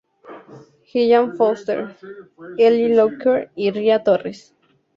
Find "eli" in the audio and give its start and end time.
2.57-2.91